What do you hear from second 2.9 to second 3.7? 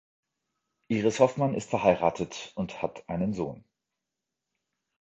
einen Sohn.